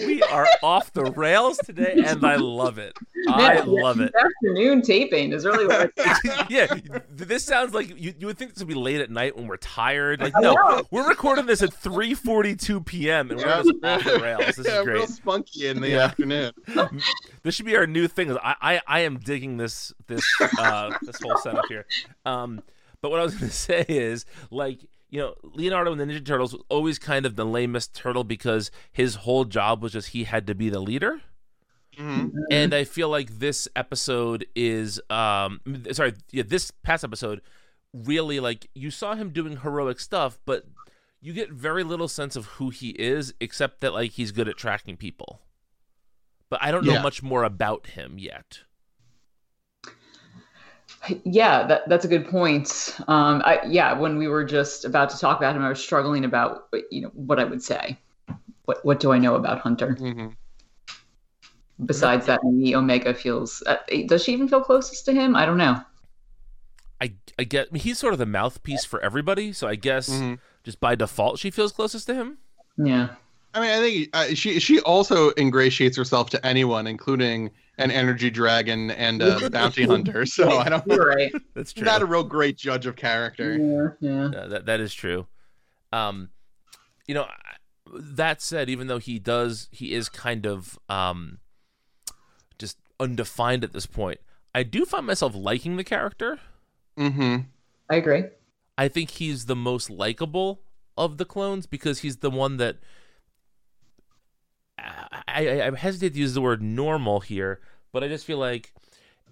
[0.06, 2.98] we are off the rails today, and I love it.
[3.28, 4.14] I Man, love it.
[4.16, 6.68] Afternoon taping is really what it's yeah,
[7.10, 9.58] this sounds like you, you would think this would be late at night when we're
[9.58, 10.22] tired.
[10.22, 13.32] Like, no, we're recording this at 3:42 p.m.
[13.32, 14.56] and we're just off the rails.
[14.56, 14.94] This yeah, is great.
[14.98, 16.04] real spunky in the Yeah.
[16.06, 16.52] afternoon.
[17.44, 18.36] This should be our new thing.
[18.38, 20.26] I I, I am digging this this
[20.58, 21.86] uh, this whole setup here.
[22.26, 22.62] Um,
[23.02, 26.26] but what I was going to say is like you know Leonardo and the Ninja
[26.26, 30.26] Turtles was always kind of the lamest turtle because his whole job was just he
[30.26, 31.22] had to be the leader.
[31.98, 32.32] Mhm.
[32.52, 37.42] And I feel like this episode is um sorry, yeah, this past episode
[37.94, 40.66] really like you saw him doing heroic stuff, but
[41.22, 44.58] you get very little sense of who he is except that like he's good at
[44.58, 45.42] tracking people.
[46.50, 47.02] But I don't know Yeah.
[47.02, 48.60] much more about him yet.
[51.24, 52.98] Yeah, that, that's a good point.
[53.08, 56.26] Um, I, yeah, when we were just about to talk about him, I was struggling
[56.26, 57.98] about you know what I would say.
[58.66, 59.96] What what do I know about Hunter?
[60.00, 60.36] Mhm.
[61.86, 63.62] Besides that, maybe Omega feels.
[63.66, 65.36] Uh, does she even feel closest to him?
[65.36, 65.80] I don't know.
[67.00, 70.10] I I get I mean, he's sort of the mouthpiece for everybody, so I guess
[70.10, 70.40] Mhm.
[70.64, 72.40] just by default she feels closest to him.
[72.78, 73.10] Yeah.
[73.54, 78.30] I mean, I think uh, she she also ingratiates herself to anyone, including an energy
[78.30, 80.26] dragon and a bounty hunter.
[80.26, 80.86] So I don't.
[80.88, 81.32] You're right.
[81.54, 81.86] That's true.
[81.86, 83.96] Not a real great judge of character.
[84.02, 84.26] Yeah, yeah.
[84.26, 85.28] Uh, that that is true.
[85.94, 86.30] Um,
[87.08, 87.28] you know,
[87.94, 91.40] that said, even though he does, he is kind of um,
[92.58, 94.20] just undefined at this point.
[94.54, 96.40] I do find myself liking the character.
[96.98, 97.38] Mm-hmm.
[97.90, 98.26] I agree.
[98.78, 100.62] I think he's the most likable
[100.98, 102.78] of the clones because he's the one that
[104.78, 107.60] I, I, I hesitate to use the word normal here,
[107.92, 108.74] but I just feel like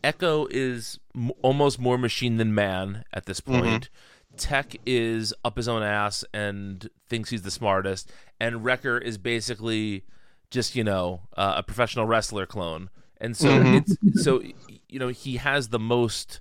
[0.03, 3.89] Echo is m- almost more machine than man at this point.
[4.37, 10.03] Tech is up his own ass and thinks he's the smartest, and Wrecker is basically
[10.51, 13.77] just you know uh, a professional wrestler clone and so Mhm.
[13.77, 14.41] it's so
[14.87, 16.39] you know he has the most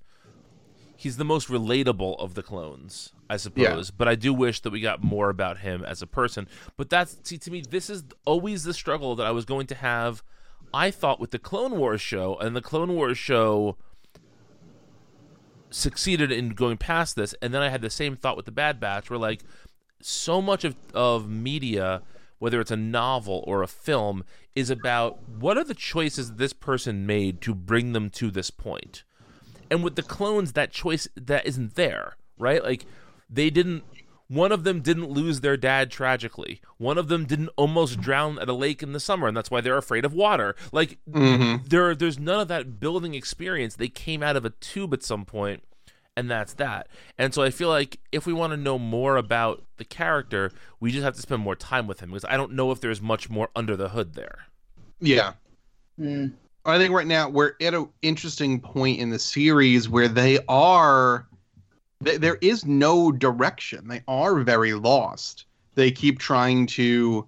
[0.97, 4.81] he's the most relatable of the clones i suppose but i do wish that we
[4.81, 6.47] got more about him as a person.
[6.77, 9.75] But that's see to me this is always the struggle that i was going to
[9.75, 10.23] have
[10.73, 13.77] i thought with the clone wars show and the clone wars show
[15.71, 18.79] succeeded in going past this and then i had the same thought with the bad
[18.79, 19.43] batch where like
[20.01, 22.03] so much of, of media
[22.39, 24.23] whether it's a novel or a film
[24.55, 29.03] is about what are the choices this person made to bring them to this point
[29.71, 32.85] and with the clones that choice that isn't there right like
[33.31, 33.83] they didn't
[34.29, 38.49] one of them didn't lose their dad tragically one of them didn't almost drown at
[38.49, 41.69] a lake in the summer and that's why they're afraid of water like Mhm.
[41.69, 45.25] there there's none of that building experience they came out of a tube at some
[45.25, 45.63] point
[46.17, 46.87] and that's that
[47.19, 50.51] and so i feel like if we want to know more about the character
[50.81, 53.03] we just have to spend more time with him because i don't know if there's
[53.03, 54.47] much more under the hood there
[55.01, 55.33] Yeah.
[55.99, 56.29] Hmm.
[56.67, 61.27] I think right now we're at an interesting point in the series where they are.
[62.05, 63.87] th- There is no direction.
[63.89, 65.45] They are very lost.
[65.75, 67.27] They keep trying to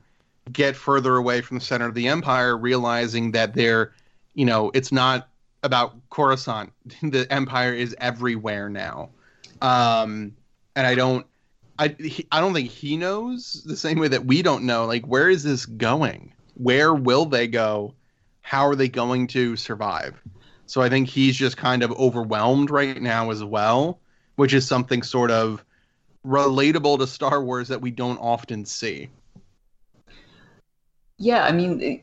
[0.52, 3.92] get further away from the center of the empire, realizing that they're,
[4.34, 5.28] you know, it's not
[5.62, 6.72] about Coruscant.
[7.02, 9.10] The empire is everywhere now,
[9.60, 10.34] um,
[10.76, 11.26] and I don't.
[11.78, 14.86] I, he, I don't think he knows the same way that we don't know.
[14.86, 16.32] Like, where is this going?
[16.54, 17.92] Where will they go?
[18.46, 20.22] How are they going to survive?
[20.66, 23.98] So I think he's just kind of overwhelmed right now as well,
[24.36, 25.64] which is something sort of
[26.24, 29.08] relatable to Star Wars that we don't often see.
[31.18, 32.02] Yeah, I mean,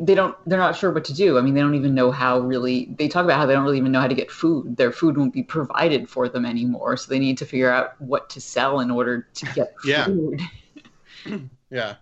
[0.00, 0.36] they don't.
[0.46, 1.38] They're not sure what to do.
[1.38, 2.94] I mean, they don't even know how really.
[2.98, 4.76] They talk about how they don't really even know how to get food.
[4.76, 8.28] Their food won't be provided for them anymore, so they need to figure out what
[8.30, 10.04] to sell in order to get Yeah.
[10.04, 10.42] food.
[11.70, 11.94] Yeah.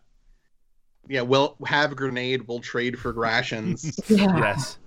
[1.08, 3.98] Yeah, we'll have a grenade, we'll trade for rations.
[4.08, 4.36] Yeah.
[4.38, 4.78] yes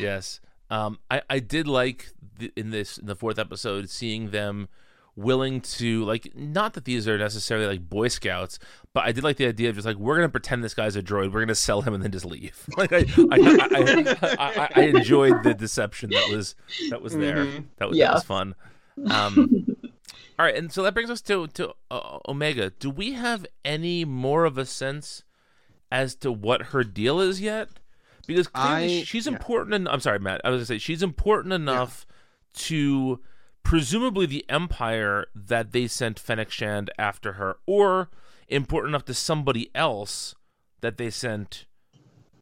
[0.00, 2.08] yes um i i did like
[2.38, 4.68] the, in this in the fourth episode seeing them
[5.14, 8.58] willing to like not that these are necessarily like boy scouts
[8.92, 11.02] but i did like the idea of just like we're gonna pretend this guy's a
[11.02, 14.68] droid we're gonna sell him and then just leave like i i, I, I, I,
[14.74, 16.56] I enjoyed the deception that was
[16.90, 17.64] that was there Mhm.
[17.76, 18.54] that was that was fun
[19.10, 19.66] um
[20.40, 24.04] all right and so that brings us to to uh, omega do we have any
[24.04, 25.22] more of a sense
[25.92, 27.68] as to what her deal is yet
[28.26, 29.32] because clearly I- she's yeah.
[29.34, 29.74] important.
[29.74, 30.40] En- I'm sorry, Matt.
[30.44, 32.06] I was gonna say she's important enough
[32.54, 33.20] to
[33.62, 38.08] presumably the Empire that they sent Fennec Shand after her, or
[38.48, 40.34] important enough to somebody else
[40.80, 41.66] that they sent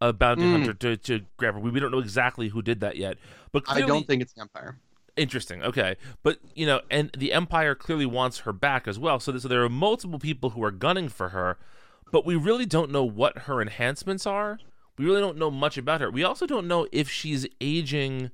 [0.00, 0.52] a bounty Mm.
[0.52, 1.60] hunter to, to grab her.
[1.60, 3.18] We, we don't know exactly who did that yet,
[3.52, 4.78] but I don't think it's the Empire.
[5.16, 5.62] interesting.
[5.62, 9.20] Okay, but you know, and the Empire clearly wants her back as well.
[9.20, 11.58] So, so there are multiple people who are gunning for her,
[12.10, 14.58] but we really don't know what her enhancements are.
[14.98, 16.10] We really don't know much about her.
[16.10, 18.30] We also don't know if she's aging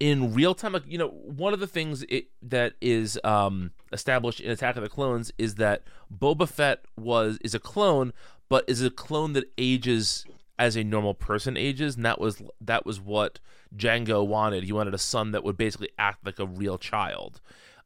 [0.00, 0.72] in real time.
[0.72, 4.82] Like, you know, one of the things it, that is um, established in Attack of
[4.82, 8.12] the Clones is that Boba Fett was is a clone,
[8.48, 10.24] but is a clone that ages
[10.58, 13.40] as a normal person ages, and that was that was what
[13.76, 14.64] Jango wanted.
[14.64, 17.40] He wanted a son that would basically act like a real child.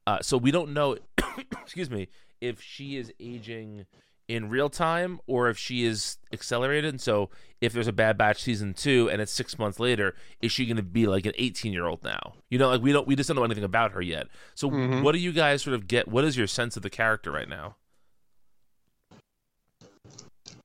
[0.07, 0.97] Uh, so we don't know,
[1.63, 2.09] excuse me,
[2.41, 3.85] if she is aging
[4.29, 6.91] in real time or if she is accelerated.
[6.91, 10.53] And so if there's a Bad Batch season two and it's six months later, is
[10.53, 12.35] she going to be like an 18 year old now?
[12.51, 14.29] You know, like we don't, we just don't know anything about her yet.
[14.55, 15.03] So Mhm.
[15.03, 16.07] what do you guys sort of get?
[16.09, 17.77] What is your sense of the character right now?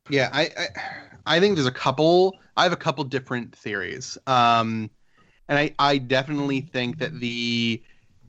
[0.09, 0.67] Yeah, I, I
[1.25, 2.37] I think there's a couple.
[2.57, 4.17] I have a couple different theories.
[4.27, 4.89] Um,
[5.47, 7.81] and I I definitely think that the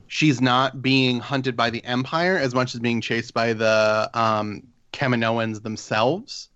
[0.07, 4.63] she's not being hunted by the Empire as much as being chased by the um
[4.95, 6.49] Kaminoans themselves,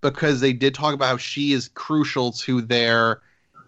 [0.00, 3.20] because they did talk about how she is crucial to their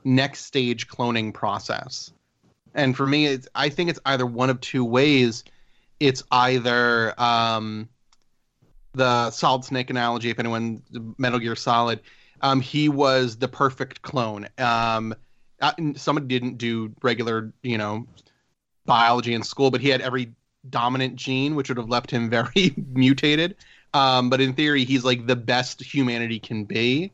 [0.05, 2.13] next stage cloning process.
[2.75, 5.45] And for me, it's I think it's either one of two ways.
[6.01, 7.89] It's either um,
[8.93, 10.83] the Solid Snake analogy, if anyone
[11.19, 12.01] Metal Gear Solid,
[12.41, 14.49] um, he was the perfect clone.
[14.59, 15.15] Um,
[15.61, 18.07] uh, somebody didn't do regular, you know,
[18.87, 20.33] biology in school, but he had every
[20.69, 23.57] dominant gene, which would have left him very mutated.
[23.95, 27.13] Um, but in theory, he's like the best humanity can be.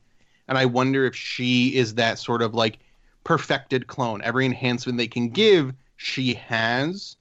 [0.48, 2.78] And I wonder if she is that sort of like
[3.22, 4.22] perfected clone.
[4.22, 7.16] Every enhancement they can give, she has.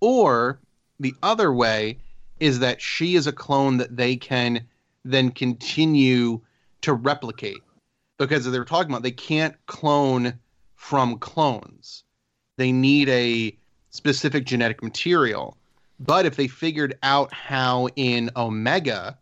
[0.00, 0.58] Or
[0.98, 1.98] the other way
[2.40, 4.66] is that she is a clone that they can
[5.04, 6.40] then continue
[6.80, 7.62] to replicate.
[8.18, 10.38] Because as they were talking about, they can't clone
[10.74, 12.04] from clones.
[12.56, 13.56] They need a
[13.90, 15.56] specific genetic material.
[16.04, 19.18] But if they figured out how in Omega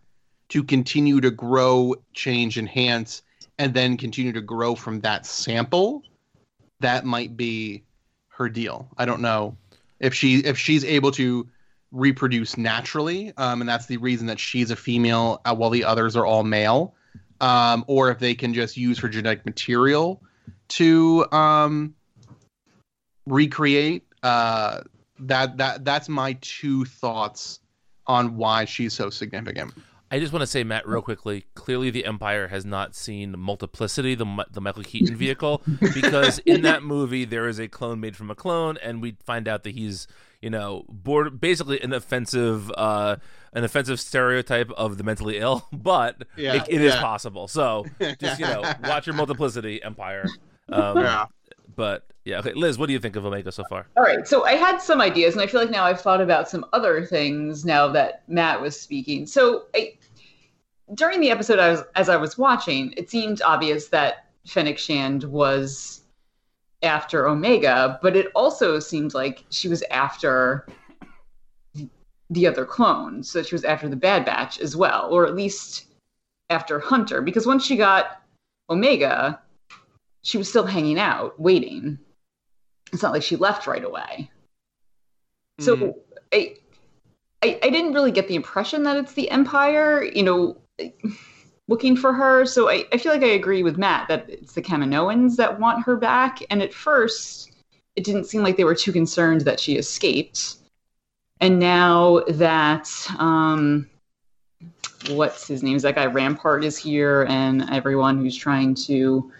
[0.48, 3.22] to continue to grow, change, enhance,
[3.58, 6.02] and then continue to grow from that sample,
[6.80, 7.84] that might be
[8.28, 8.88] her deal.
[8.96, 9.56] I don't know
[10.00, 11.46] if she if she's able to
[11.92, 16.16] reproduce naturally, um, and that's the reason that she's a female uh, while the others
[16.16, 16.94] are all male,
[17.42, 20.22] um, or if they can just use her genetic material
[20.68, 21.94] to um,
[23.26, 24.06] recreate.
[24.22, 24.80] Uh,
[25.20, 27.60] that that that's my two thoughts
[28.06, 29.72] on why she's so significant.
[30.12, 31.46] I just want to say, Matt, real quickly.
[31.54, 35.62] Clearly, the Empire has not seen Multiplicity, the the Michael Keaton vehicle,
[35.94, 39.46] because in that movie there is a clone made from a clone, and we find
[39.46, 40.08] out that he's,
[40.42, 43.16] you know, board, basically an offensive, uh,
[43.52, 45.68] an offensive stereotype of the mentally ill.
[45.72, 47.00] But Yeah, it, it is yeah.
[47.00, 47.46] possible.
[47.46, 47.86] So
[48.18, 50.26] just you know, watch your Multiplicity, Empire.
[50.68, 51.26] Um, Yeah.
[51.76, 53.86] But yeah, okay, Liz, what do you think of Omega so far?
[53.96, 56.48] All right, so I had some ideas, and I feel like now I've thought about
[56.48, 59.26] some other things now that Matt was speaking.
[59.26, 59.94] So I,
[60.94, 65.24] during the episode, I was as I was watching, it seemed obvious that Fennec Shand
[65.24, 66.02] was
[66.82, 70.66] after Omega, but it also seemed like she was after
[72.30, 73.22] the other clone.
[73.22, 75.86] So she was after the Bad Batch as well, or at least
[76.48, 78.22] after Hunter, because once she got
[78.70, 79.40] Omega,
[80.22, 81.98] she was still hanging out, waiting
[82.92, 84.30] it's not like she left right away.
[85.58, 85.94] So Mhm.
[86.32, 86.56] I,
[87.42, 90.56] I I didn't really get the impression that it's the Empire, you know,
[91.68, 92.46] looking for her.
[92.46, 95.84] So I, I feel like I agree with Matt that it's the Kaminoans that want
[95.84, 96.40] her back.
[96.50, 97.52] And at first,
[97.96, 100.56] it didn't seem like they were too concerned that she escaped.
[101.40, 103.88] And now that um,
[105.08, 105.76] what's his name?
[105.76, 109.30] Is that guy Rampart is here, and everyone who's trying to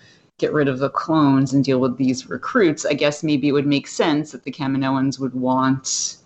[0.41, 3.67] get rid of the clones and deal with these recruits, I guess maybe it would
[3.67, 6.17] make sense that the Kaminoans would want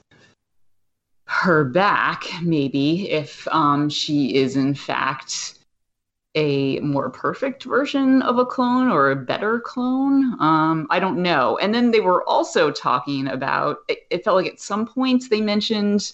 [1.26, 5.58] her back, maybe, if um, she is in fact
[6.36, 10.36] a more perfect version of a clone or a better clone.
[10.40, 11.58] Um, I don't know.
[11.58, 15.40] And then they were also talking about, it, it felt like at some points they
[15.40, 16.12] mentioned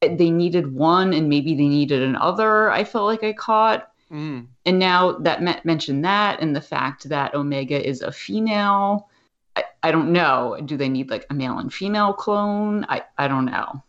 [0.00, 2.70] they needed one and maybe they needed another.
[2.72, 4.48] I felt like I caught Mm.
[4.66, 9.08] and now that me- mentioned that and the fact that omega is a female
[9.56, 13.26] I, I don't know do they need like a male and female clone i, I
[13.26, 13.82] don't know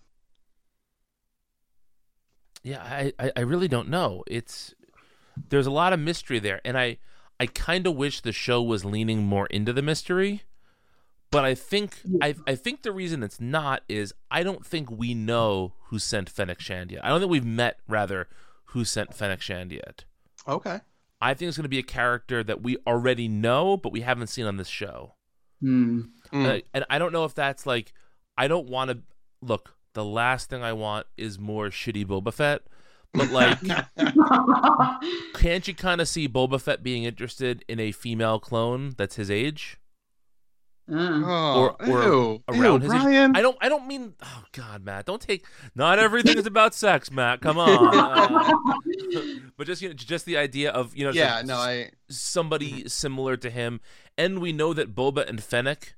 [2.63, 4.23] Yeah, I, I, I really don't know.
[4.25, 4.73] It's
[5.49, 6.97] there's a lot of mystery there, and I
[7.39, 10.43] I kind of wish the show was leaning more into the mystery.
[11.29, 15.13] But I think I I think the reason it's not is I don't think we
[15.13, 17.03] know who sent Fennec Shand yet.
[17.03, 18.29] I don't think we've met rather
[18.67, 20.05] who sent Fennec Shand yet.
[20.47, 20.79] Okay.
[21.21, 24.27] I think it's going to be a character that we already know, but we haven't
[24.27, 25.15] seen on this show.
[25.63, 26.09] Mm.
[26.33, 27.93] Uh, and I don't know if that's like
[28.37, 28.99] I don't want to
[29.41, 29.75] look.
[29.93, 32.63] The last thing I want is more shitty Boba Fett,
[33.13, 33.59] but like,
[35.35, 39.29] can't you kind of see Boba Fett being interested in a female clone that's his
[39.29, 39.77] age?
[40.91, 42.43] Uh, Oh, or- or ew.
[42.49, 43.35] around Ew, his age- Ryan.
[43.37, 43.57] I don't.
[43.61, 44.15] I don't mean.
[44.21, 45.45] Oh God, Matt, don't take.
[45.75, 47.41] Not everything is about sex, Matt.
[47.41, 48.53] Come on.
[49.15, 51.91] Uh, but just you know, just the idea of you know, yeah, some- no, I.
[52.09, 53.79] somebody similar to him,
[54.17, 55.95] and we know that Boba and Fennec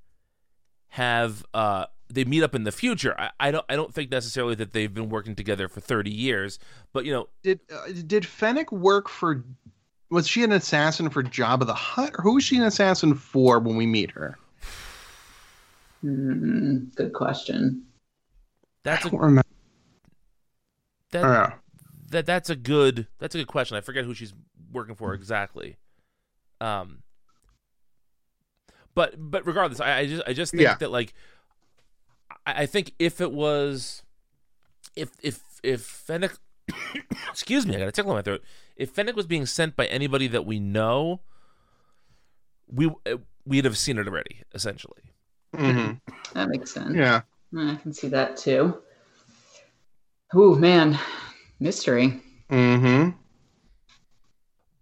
[0.90, 3.16] have uh they meet up in the future.
[3.20, 6.60] I, I don't I don't think necessarily that they've been working together for thirty years,
[6.94, 9.44] but you know, Did uh, did Fennec work for?
[10.12, 13.60] Was she an assassin for Jabba the Hutt, or who was she an assassin for
[13.60, 14.38] when we meet her?
[16.10, 17.84] Hmm, good question
[18.84, 19.42] that's I a don't remember.
[21.12, 21.54] that, Yeah.
[22.12, 23.76] that that's a good that's a good question.
[23.78, 24.34] I forget who she's
[24.72, 25.78] working for exactly.
[26.62, 27.02] Um
[28.94, 30.76] but but regardless, I, I just I just think Yeah.
[30.76, 31.14] that like
[32.46, 34.04] I, I think if it was
[34.96, 36.38] if if if Fennec
[37.30, 38.44] excuse me, I got a tickle in my throat.
[38.76, 41.22] If Fennec was being sent by anybody that we know,
[42.68, 45.14] we uh, we'd have seen it already, essentially.
[45.58, 46.02] Mhm.
[46.34, 47.22] that makes sense Yeah.
[47.58, 48.82] i can see that too
[50.34, 50.98] oh man
[51.60, 53.18] mystery Mm-hmm.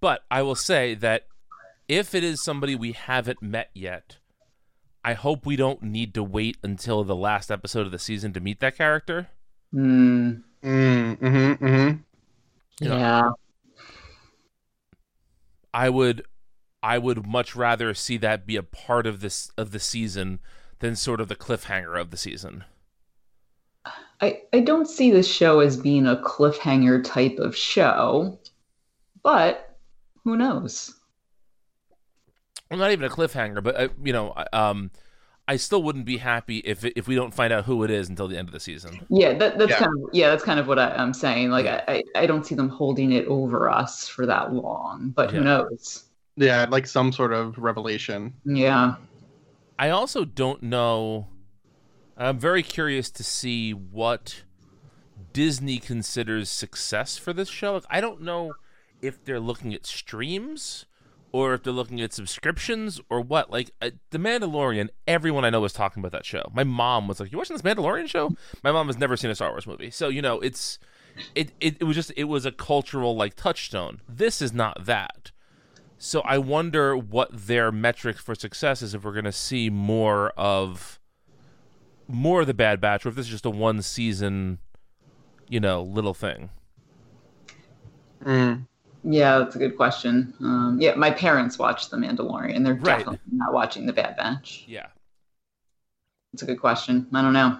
[0.01, 1.27] But I will say that
[1.87, 4.17] if it is somebody we haven't met yet,
[5.01, 8.41] I hope we don't need to wait until the last episode of the season to
[8.41, 9.29] meet that character.
[9.71, 10.31] Hmm.
[10.61, 11.65] Mm-hmm.
[11.65, 11.97] Mm-hmm.
[12.81, 12.97] Yeah.
[12.97, 13.29] yeah
[15.73, 16.25] I would
[16.81, 20.39] I would much rather see that be a part of this of the season
[20.83, 22.65] than sort of the cliffhanger of the season.
[24.19, 28.37] I, I don't see this show as being a cliffhanger type of show,
[29.23, 29.77] but
[30.25, 30.93] who knows?
[32.69, 34.91] Well, not even a cliffhanger, but uh, you know, I- um,
[35.47, 38.27] I still wouldn't be happy if if we don't find out who it is until
[38.27, 39.05] the end of the season.
[39.09, 39.79] Yeah, that, that's Yeah.
[39.79, 41.49] kind of yeah, that's kind of what I, I'm saying.
[41.49, 45.31] Like I, I, I don't see them holding it over us for that long, but
[45.31, 45.37] Yeah.
[45.39, 46.05] who knows?
[46.35, 48.33] Yeah, like some sort of revelation.
[48.45, 48.95] Yeah.
[49.77, 51.27] I also don't know.
[52.17, 54.43] I'm very curious to see what
[55.33, 57.73] Disney considers success for this show.
[57.73, 58.53] Like, I don't know
[59.01, 60.85] if they're looking at streams
[61.33, 63.51] or if they're looking at subscriptions or what.
[63.51, 66.49] Like uh, The Mandalorian, everyone I know was talking about that show.
[66.53, 69.35] My mom was like, "You watching this Mandalorian show?" My mom has never seen a
[69.35, 70.79] Star Wars movie, so you know it's
[71.35, 73.99] it, it, it was just it was a cultural like touchstone.
[74.07, 75.31] This is not that.
[76.05, 80.31] So I wonder what their metric for success is if we're going to see more
[80.31, 80.99] of
[82.09, 84.59] more of the Bad Batch, or if this is just a one season,
[85.47, 86.49] you know, little thing.
[88.21, 88.67] Mm.
[89.05, 90.33] Yeah, that's a good question.
[90.41, 92.65] Um, yeah, my parents watch The Mandalorian.
[92.65, 92.97] They're Right.
[92.97, 94.65] definitely not watching The Bad Batch.
[94.67, 94.87] Yeah.
[96.33, 97.07] It's a good question.
[97.13, 97.59] I don't know.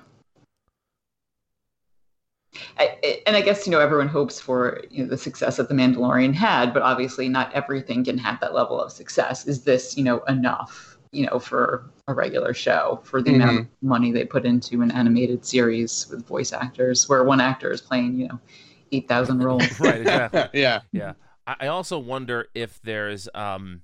[2.78, 5.70] I, I- and I guess you know everyone hopes for you know, the success that
[5.70, 9.48] the Mandalorian had, but obviously not everything can have that level of success.
[9.48, 13.66] Is this you know enough you know for a regular show for the amount of
[13.82, 18.18] money they put into an animated series with voice actors, where one actor is playing
[18.20, 18.40] you know
[18.92, 19.80] eight thousand roles?
[19.80, 20.02] Right.
[20.02, 20.44] Exactly.
[20.54, 20.82] yeah.
[20.92, 21.14] Yeah.
[21.48, 23.82] I I also wonder if there's um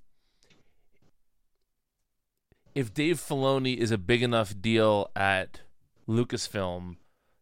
[2.75, 5.61] if Dave Filoni is a big enough deal at
[6.07, 6.97] Lucasfilm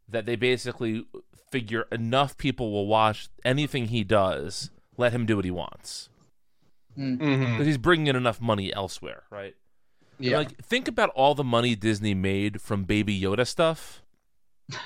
[0.10, 1.05] that they basically
[1.51, 6.10] figure enough people will watch anything he does, let him do what he wants.
[6.95, 9.55] hmm Because he's bringing in enough money elsewhere, right?
[10.20, 10.38] Yeah.
[10.38, 14.01] Like, think about all the money Disney made from Baby Yoda stuff.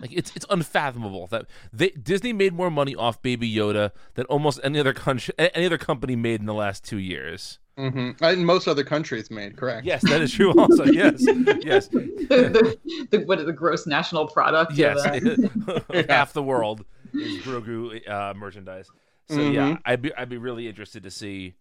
[0.00, 1.44] Like, it's it's unfathomable that
[1.74, 5.76] they Disney made more money off Baby Yoda than almost any other country, any other
[5.76, 7.58] company made in the last two years.
[7.88, 9.86] Hmm And most other countries made correct.
[9.86, 10.52] Yes, that is true.
[10.58, 11.24] Also, yes,
[11.62, 14.72] yes, the, the, the, what is the gross national product?
[14.72, 15.02] of yes.
[15.02, 16.06] that?
[16.10, 18.88] Half the world is Grogu uh, merchandise.
[19.28, 21.54] So yeah, I'd be I'd be really interested to see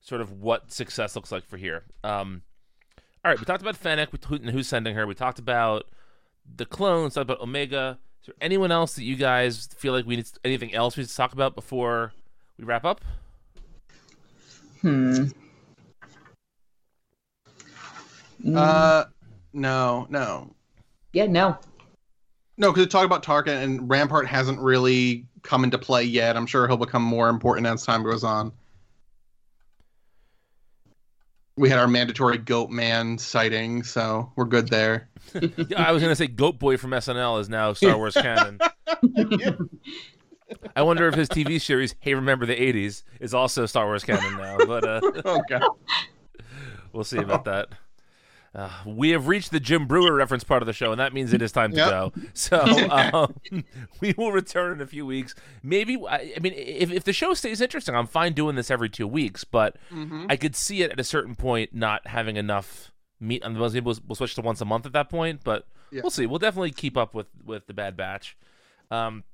[0.00, 1.82] sort of what success looks like for here.
[2.04, 2.42] Um,
[3.24, 5.06] all right, we talked about Fennec we t- and who's sending her.
[5.06, 5.86] We talked about
[6.54, 7.14] the clones.
[7.14, 7.98] Talked about Omega.
[8.20, 11.08] Is there anyone else that you guys feel like we need anything else we need
[11.08, 12.12] to talk about before
[12.58, 13.04] we wrap up?
[14.82, 15.26] Hmm.
[18.46, 19.04] Mm, Uh,
[19.52, 20.54] no, no,
[21.12, 21.58] yeah, no.
[22.56, 22.72] no.
[22.72, 26.36] Because talk about Tarkin and Rampart hasn't really come into play yet.
[26.36, 28.52] I'm sure he'll become more important as time goes on.
[31.58, 35.08] We had our mandatory Goat Man sighting, so we're good there.
[35.76, 38.60] I was gonna say Goat Boy from SNL is now Star Wars canon.
[40.76, 44.36] I wonder if his TV series Hey Remember the '80s is also Star Wars canon
[44.36, 45.62] now, but uh, Oh god.
[46.92, 47.70] we'll see about that.
[48.56, 51.34] Uh, we have reached the Jim Breuer reference part of the show, and that means
[51.34, 51.88] it is time to Yep.
[51.90, 52.12] go.
[52.34, 52.58] So
[52.90, 53.34] um,
[54.00, 55.34] we will return in a few weeks.
[55.62, 58.88] Maybe I, I mean, if if the show stays interesting, I'm fine doing this every
[58.88, 59.44] two weeks.
[59.44, 60.26] But Mhm.
[60.30, 63.74] I could see it at a certain point not having enough meat on the bones.
[63.74, 65.40] Maybe we'll, we'll switch to once a month at that point.
[65.44, 66.00] But Yeah.
[66.02, 66.24] we'll see.
[66.24, 68.38] We'll definitely keep up with with the Bad Batch.
[68.90, 69.24] Um,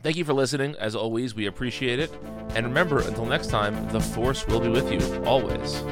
[0.00, 0.76] thank you for listening.
[0.78, 2.12] As always, we appreciate it.
[2.54, 5.82] And remember, until next time, the Force will be with you always.